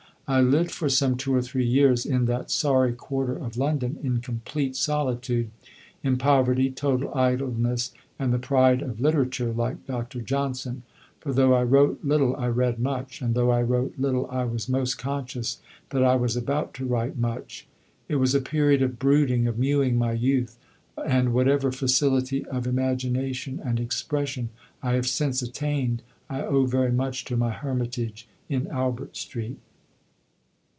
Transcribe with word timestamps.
I 0.27 0.39
lived 0.39 0.71
for 0.71 0.87
some 0.87 1.17
two 1.17 1.35
or 1.35 1.41
three 1.41 1.65
years 1.65 2.05
in 2.05 2.23
that 2.27 2.49
sorry 2.51 2.93
quarter 2.93 3.33
of 3.35 3.57
London 3.57 3.97
in 4.01 4.21
complete 4.21 4.77
solitude 4.77 5.49
"in 6.03 6.17
poverty, 6.17 6.71
total 6.71 7.13
idleness 7.13 7.91
and 8.17 8.31
the 8.31 8.39
pride 8.39 8.81
of 8.81 9.01
literature," 9.01 9.51
like 9.51 9.85
Doctor 9.85 10.21
Johnson, 10.21 10.83
for 11.19 11.33
though 11.33 11.51
I 11.53 11.63
wrote 11.63 11.99
little 12.01 12.33
I 12.37 12.47
read 12.47 12.79
much, 12.79 13.21
and 13.21 13.35
though 13.35 13.49
I 13.49 13.61
wrote 13.61 13.95
little 13.99 14.25
I 14.31 14.45
was 14.45 14.69
most 14.69 14.97
conscious 14.97 15.59
that 15.89 16.01
I 16.01 16.15
was 16.15 16.37
about 16.37 16.73
to 16.75 16.85
write 16.85 17.17
much. 17.17 17.67
It 18.07 18.15
was 18.15 18.33
a 18.33 18.39
period 18.39 18.81
of 18.81 18.97
brooding, 18.99 19.47
of 19.47 19.59
mewing 19.59 19.97
my 19.97 20.13
youth, 20.13 20.57
and 21.05 21.33
whatever 21.33 21.73
facility 21.73 22.45
of 22.45 22.65
imagination 22.65 23.59
and 23.61 23.81
expression 23.81 24.47
I 24.81 24.93
have 24.93 25.07
since 25.07 25.41
attained 25.41 26.03
I 26.29 26.41
owe 26.41 26.65
very 26.67 26.93
much 26.93 27.25
to 27.25 27.35
my 27.35 27.51
hermitage 27.51 28.29
in 28.47 28.67
Albert 28.67 29.17
Street. 29.17 29.59